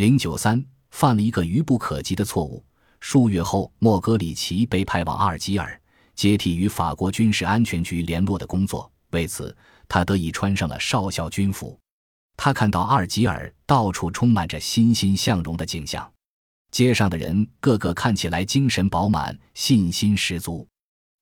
[0.00, 2.64] 零九三犯了一个愚不可及的错误。
[3.00, 5.78] 数月后，莫格里奇被派往阿尔及尔，
[6.14, 8.90] 接替与法国军事安全局联络的工作。
[9.10, 9.54] 为此，
[9.86, 11.78] 他得以穿上了少校军服。
[12.38, 16.10] 他看到阿尔及尔到处充满着欣欣向荣的景象，
[16.70, 20.66] 街上的人个个看起来精神饱满、信心十足。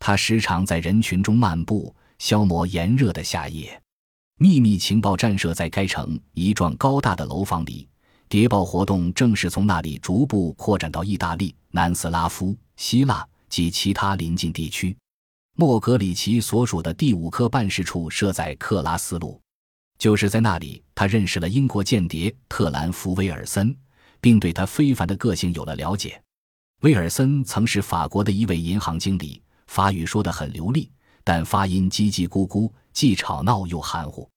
[0.00, 3.80] 他时常在人群中漫步，消磨炎热的夏夜。
[4.36, 7.88] 秘密情报站设在该城一幢高大的楼房里，
[8.28, 14.96] 谍报活动正是从那里逐步扩展到意大利、南斯拉夫、希腊及其他邻近地区。
[15.56, 19.40] 莫格里奇所属的第五科办事处设在克拉斯路，
[19.98, 23.76] 就是在那里，他认识了英国间谍特兰福·威尔森，
[24.20, 26.20] 并对他非凡的个性有了了解。
[26.82, 30.90] 威尔森曾是法国的一位银行经理，法语说得很流利，
[31.22, 32.70] 但发音叽叽咕咕。
[32.92, 34.30] 既吵闹又含糊，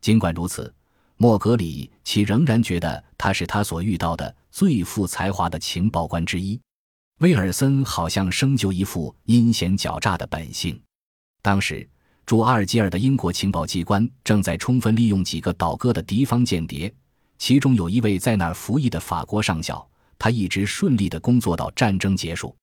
[0.00, 0.74] 尽管如此，
[1.20, 6.58] 莫格里奇仍然觉得他是他所遇到的最富才华的情报官之一。
[7.18, 10.80] 威尔森好像生就一副阴险狡诈的本性。
[11.42, 11.86] 当时
[12.24, 16.92] 驻阿尔及尔的英国情报机关正在充分利用几个倒戈的敌方间谍，
[17.36, 19.84] 其中有一位在那儿服役的法国上校，
[20.20, 22.54] 他一直顺利地工作到战争结束。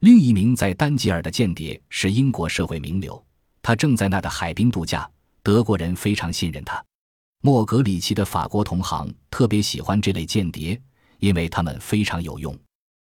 [0.00, 3.24] 另一名在丹吉尔的间谍是英国社会名流。
[3.62, 5.10] 他正在那的海滨度假，
[5.42, 6.84] 德国人非常信任他。
[7.46, 10.80] 莫格里奇的法国同行特别喜欢这类间谍，
[11.18, 12.58] 因为他们非常有用。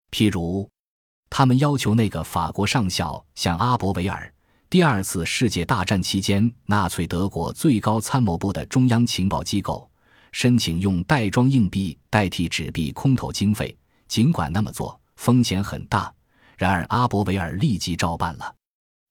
[0.10, 0.68] 譬如，
[1.30, 4.34] 他们要求那个法国上校向阿伯维尔
[4.72, 9.88] 第二次世界大战期间纳粹德国最高参谋部的中央情报机构
[10.32, 13.78] 申请用袋装硬币代替纸币空投经费。
[14.08, 16.12] 尽管那么做风险很大，
[16.58, 18.56] 然而阿伯维尔立即照办了。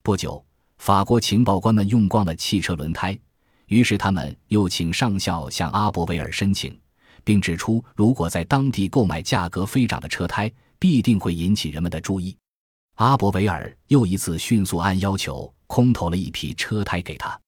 [0.03, 0.45] 不久。
[0.79, 3.17] 法国情报官们用光了汽车轮胎，
[3.67, 6.77] 于是他们又请上校向阿伯维尔申请，
[7.23, 12.35] 并指出，如果在当地购买价格飞涨的车胎，必定会引起人们的注意。
[12.95, 17.39] 阿伯维尔又一次迅速按要求空投了一批车胎给他。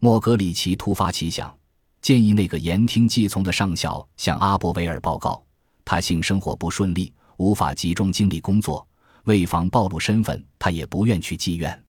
[0.00, 1.54] 莫格里奇突发奇想，
[2.00, 5.44] 建议那个言听计从的上校向阿伯维尔报告，
[5.84, 8.86] 他性生活不顺利，无法集中精力工作，
[9.24, 11.85] 为防暴露身份，他也不愿去妓院。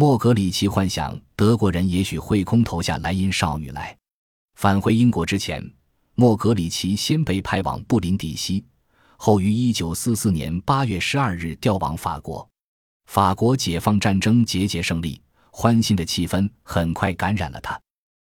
[0.00, 3.94] 莫格里奇幻想德国人也许会空投下莱茵少女来。
[4.54, 5.62] 返回英国之前，
[6.14, 8.64] 莫格里奇先被派往布林迪西，
[9.18, 12.48] 后于1944年8月12日调往法国。
[13.10, 17.78] 法国解放战争节节胜利，欢欣的气氛很快感染了他。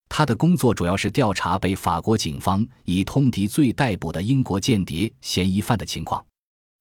[0.10, 6.22] 他的工作主要是调查被法国警方以通敌罪逮捕的英国间谍嫌疑犯的情况。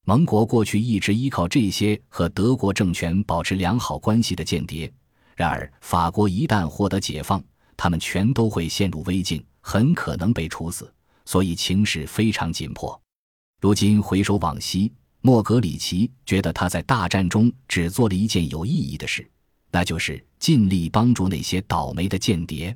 [0.05, 4.91] 盟国过去一直依靠这些和德国政权保持良好关系的间谍，
[5.35, 7.41] 然而法国一旦获得解放，
[7.77, 10.91] 他们全都会陷入危境，很可能被处死，
[11.25, 12.99] 所以情势非常紧迫。
[13.61, 14.91] 如今回首往昔，
[15.21, 19.29] 莫格里奇觉得他在大战中只做了一件有意义的事，
[19.69, 22.75] 那就是尽力帮助那些倒霉的间谍。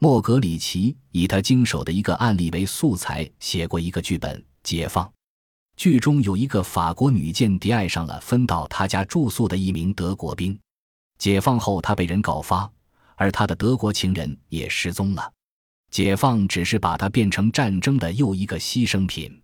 [0.00, 5.06] 莫格里奇以他经手的一个案例为素材，写过一个剧本《解放》。
[5.76, 10.58] 剧中有一个法国女间谍爱上了分到他家住宿的一名德国兵。
[11.18, 12.70] 解放后，他被人告发，
[13.14, 15.30] 而他的德国情人也失踪了。
[15.90, 19.38] 解放只是把他变成战争的又一个牺牲品。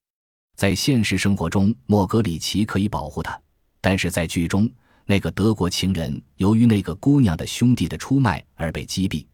[0.56, 3.38] 在现实生活中，莫格里奇可以保护他，
[3.82, 4.70] 但是在剧中，
[5.04, 9.26] 那个德国情人由于那个姑娘的兄弟的出卖而被击毙，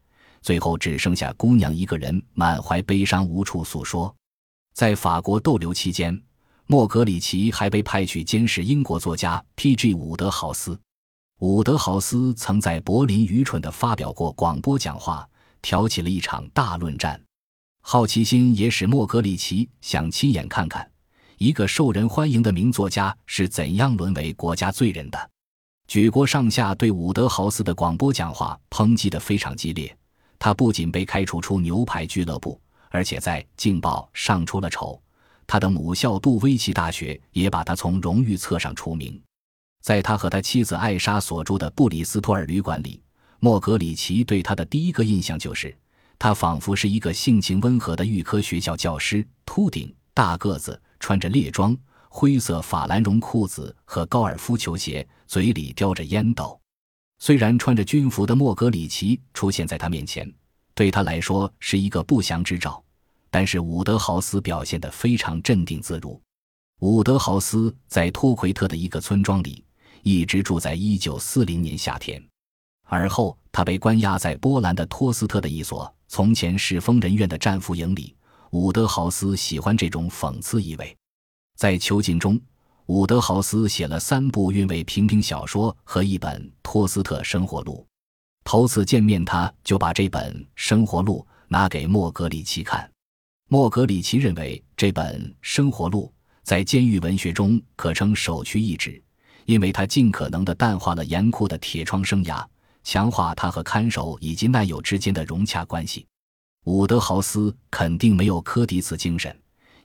[0.42, 4.12] 最后只剩下姑娘一个人，满怀悲伤，无处诉说。
[4.74, 6.20] 在法国逗留期间。
[6.70, 9.94] 莫格里奇还被派去监视英国作家 P.G.
[9.94, 10.78] 伍德豪斯。
[11.38, 15.26] 伍德豪斯曾在柏林愚蠢地发表过广播讲话，
[15.62, 17.18] 挑起了一场大论战。
[17.80, 20.86] 好奇心也使莫格里奇想亲眼看看
[21.38, 25.30] 一个受人欢迎的名作家是怎样沦为国家罪人的。
[25.86, 29.96] 举国上下对伍德豪斯的广播讲话抨击得非常激烈。
[30.38, 35.00] 他不仅被开除出牛排俱乐部，而且在《镜报》上出了丑。
[35.48, 39.20] 他的母校杜威奇大学也把他从荣誉册上除名。
[39.80, 43.02] 在他和他妻子艾莎所住的布里斯托尔旅馆里，
[43.40, 45.74] 莫格里奇对他的第一个印象就是，
[46.18, 51.74] 他仿佛是一个性情温和的预科学校教师，秃顶、大个子，穿着猎装、
[52.10, 56.60] 灰色法兰绒裤子和高尔夫球鞋，嘴里叼着烟斗。
[57.20, 60.30] 虽然穿着军服的莫格里奇出现在他面前，
[60.74, 62.84] 对他来说是一个不祥之兆。
[63.30, 66.20] 但是伍德豪斯表现得非常镇定自如。
[66.80, 69.64] 伍德豪斯在托奎特的一个村庄里
[70.02, 72.22] 一直住在1940年夏天，
[72.84, 78.14] 而后他被关押在波兰的托斯特的一所从前是疯人院的战俘营里。
[78.52, 80.96] 伍德豪斯喜欢这种讽刺意味。
[81.56, 82.40] 在囚禁中，
[82.86, 87.84] 伍德豪斯写了三部韵味平平小说和一本《托斯特生活录》。
[88.44, 92.90] 头次见面，他就把这本《生活录》拿给莫格里奇看。
[93.50, 96.12] 莫格里奇认为这本《生活录》
[96.42, 99.02] 在监狱文学中可称首屈一指，
[99.46, 102.44] 因为它尽可能地淡化了严酷的铁窗生涯，
[102.84, 106.06] 强化他和看守以及难友之间的融洽关系。
[106.66, 109.34] 伍德豪斯肯定没有柯迪茨精神，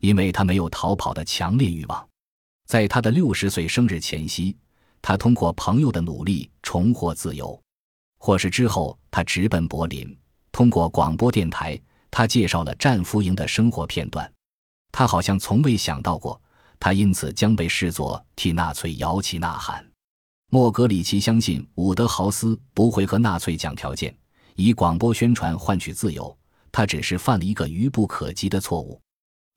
[0.02, 2.06] 因为他没有逃跑的强烈欲望。
[2.68, 4.58] 在他的六十岁生日前夕，
[5.02, 7.58] 他通过朋友的努力重获自由。
[8.20, 10.18] 或是之后，他直奔柏林，
[10.52, 11.80] 通过广播电台，
[12.16, 14.32] 他介绍了战俘营的生活片段。
[14.92, 16.40] 他好像从未想到过，
[16.80, 19.84] 他因此将被视作替纳粹摇旗呐喊。
[20.52, 24.16] 莫格里奇相信伍德豪斯不会和纳粹讲条件，
[24.54, 26.38] 以广播宣传换取自由。
[26.72, 29.02] 他只是犯了一个愚不可及的错误。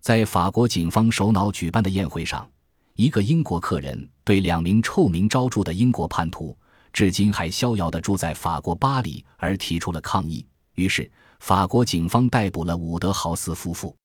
[0.02, 2.50] 在法国警方首脑举办的宴会上，
[2.94, 6.56] 一个英国客人对两名臭名昭著的英国叛徒。
[6.90, 10.46] 至今还逍遥地住在法国巴黎，而提出了抗议。
[10.76, 11.10] 于是，
[11.46, 13.96] 法国警方逮捕了伍德豪斯夫妇。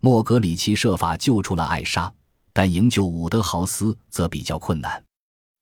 [0.00, 2.14] 莫格里奇设法救出了艾莎，
[2.52, 5.04] 但营救伍德豪斯则比较困难。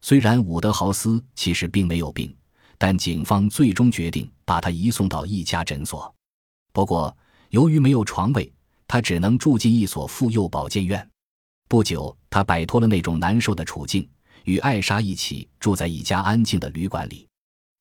[0.02, 2.36] 虽然伍德豪斯其实并没有病，
[2.76, 6.14] 但警方最终决定把他移送到一家诊所。
[6.70, 7.16] 不过，
[7.48, 8.52] 由于没有床位，
[8.86, 11.10] 他只能住进一所妇幼保健院。
[11.66, 14.06] 不久，他摆脱了那种难受的处境。
[14.44, 17.26] 与艾莎一起住在一家安静的旅馆里。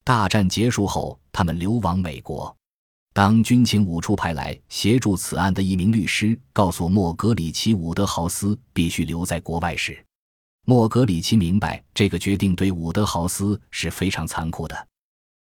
[0.05, 2.55] 大战结束后，他们流亡美国。
[3.13, 10.01] 当军情五处派来协助此案的一名律师告诉莫格里奇，伍德豪斯必须留在国外时，
[10.65, 14.87] 莫格里奇明白这个决定对伍德豪斯是非常残酷的。